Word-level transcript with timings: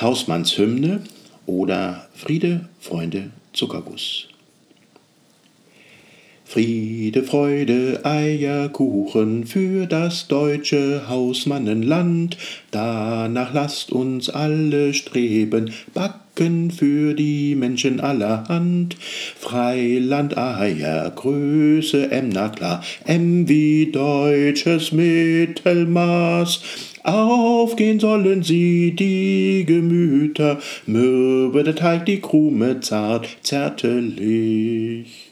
Hausmannshymne 0.00 1.02
oder 1.46 2.08
Friede, 2.14 2.68
Freunde, 2.78 3.30
Zuckerguss. 3.52 4.28
Friede, 6.48 7.24
Freude, 7.24 8.00
Eierkuchen 8.04 9.44
für 9.44 9.84
das 9.84 10.28
deutsche 10.28 11.02
Hausmannenland. 11.06 12.38
Danach 12.70 13.52
lasst 13.52 13.92
uns 13.92 14.30
alle 14.30 14.94
streben, 14.94 15.70
backen 15.92 16.70
für 16.70 17.12
die 17.12 17.54
Menschen 17.54 18.00
aller 18.00 18.48
Hand. 18.48 18.96
Freiland, 19.38 20.38
Eier, 20.38 21.12
Größe 21.14 22.10
M, 22.10 22.30
na 22.30 22.48
klar, 22.48 22.82
M 23.04 23.46
wie 23.46 23.92
deutsches 23.92 24.90
Mittelmaß. 24.90 26.62
Aufgehen 27.02 28.00
sollen 28.00 28.42
sie 28.42 28.96
die 28.96 29.66
Gemüter, 29.66 30.58
mürbe 30.86 31.62
der 31.62 31.74
Teig, 31.74 32.06
die 32.06 32.22
Krume 32.22 32.80
zart, 32.80 33.28
zärtlich. 33.42 35.28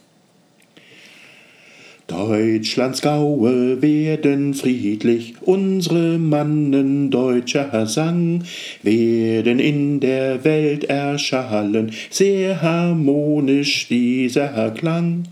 Deutschlands 2.17 3.03
Gaue 3.03 3.83
werden 3.83 4.55
friedlich, 4.55 5.35
unsere 5.43 6.17
Mannen 6.17 7.11
deutscher 7.11 7.87
Sang 7.87 8.43
werden 8.83 9.59
in 9.59 10.01
der 10.01 10.43
Welt 10.43 10.85
erschallen, 10.85 11.93
sehr 12.09 12.63
harmonisch 12.63 13.89
dieser 13.89 14.71
Klang. 14.71 15.25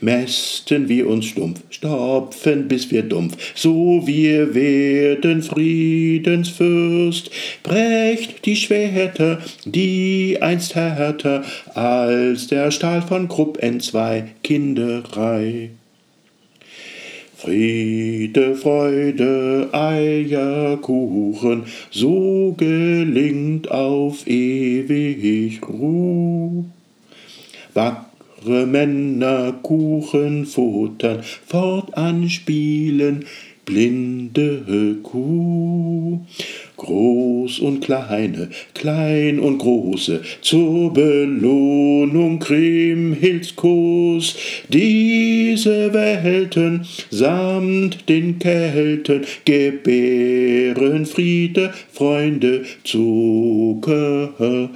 Mästen 0.00 0.88
wir 0.88 1.08
uns 1.08 1.26
stumpf, 1.26 1.60
stopfen 1.70 2.68
bis 2.68 2.92
wir 2.92 3.02
dumpf, 3.02 3.36
so 3.56 4.06
wir 4.06 4.54
werden 4.54 5.42
Friedensfürst. 5.42 7.32
Brecht 7.64 8.46
die 8.46 8.54
Schwerter, 8.54 9.40
die 9.64 10.38
einst 10.40 10.76
härter 10.76 11.42
als 11.74 12.46
der 12.46 12.70
Stahl 12.70 13.02
von 13.02 13.26
Krupp 13.26 13.60
entzwei 13.60 14.28
Kinderei. 14.44 15.70
Friede, 17.40 18.56
Freude, 18.56 19.68
Eierkuchen, 19.70 21.62
so 21.88 22.52
gelingt 22.58 23.70
auf 23.70 24.26
ewig 24.26 25.60
Ruh. 25.62 26.64
Wackre 27.74 28.66
Männer 28.66 29.52
Kuchen 29.62 30.46
futtern, 30.46 31.22
fortan 31.46 32.28
spielen, 32.28 33.24
blinde 33.64 34.96
Kuh. 35.04 36.18
Groß 36.88 37.58
und 37.58 37.80
kleine, 37.80 38.48
klein 38.72 39.40
und 39.40 39.58
große, 39.58 40.22
zur 40.40 40.90
Belohnung 40.94 42.38
Kriemhildskuss. 42.38 44.34
Diese 44.70 45.92
Welten 45.92 46.86
samt 47.10 48.08
den 48.08 48.38
Kelten 48.38 49.20
gebären 49.44 51.04
Friede, 51.04 51.74
Freunde, 51.92 52.64
Zuckerguss. 52.84 54.70